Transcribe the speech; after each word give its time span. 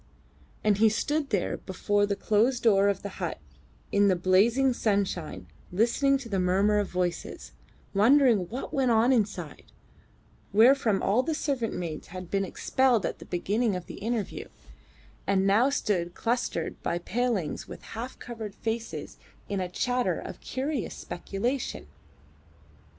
And 0.63 0.79
he 0.79 0.89
stood 0.89 1.29
there 1.29 1.57
before 1.57 2.07
the 2.07 2.15
closed 2.15 2.63
door 2.63 2.87
of 2.87 3.03
the 3.03 3.21
hut 3.21 3.37
in 3.91 4.07
the 4.07 4.15
blazing 4.15 4.73
sunshine 4.73 5.45
listening 5.71 6.17
to 6.17 6.27
the 6.27 6.39
murmur 6.39 6.79
of 6.79 6.89
voices, 6.89 7.51
wondering 7.93 8.49
what 8.49 8.73
went 8.73 8.89
on 8.89 9.13
inside, 9.13 9.71
wherefrom 10.53 11.03
all 11.03 11.21
the 11.21 11.35
servant 11.35 11.75
maids 11.75 12.07
had 12.07 12.31
been 12.31 12.43
expelled 12.45 13.05
at 13.05 13.19
the 13.19 13.25
beginning 13.25 13.75
of 13.75 13.85
the 13.85 13.99
interview, 13.99 14.47
and 15.27 15.45
now 15.45 15.69
stood 15.69 16.15
clustered 16.15 16.81
by 16.81 16.97
the 16.97 17.03
palings 17.03 17.67
with 17.67 17.83
half 17.93 18.17
covered 18.17 18.55
faces 18.55 19.17
in 19.47 19.59
a 19.59 19.69
chatter 19.69 20.17
of 20.19 20.41
curious 20.41 20.95
speculation. 20.95 21.85